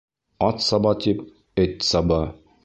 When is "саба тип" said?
0.67-1.19